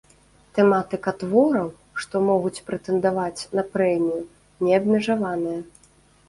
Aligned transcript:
Тэматыка 0.57 1.11
твораў, 1.23 1.67
што 2.03 2.15
могуць 2.29 2.63
прэтэндаваць 2.71 3.47
на 3.61 3.65
прэмію, 3.77 4.19
неабмежаваная. 4.65 5.55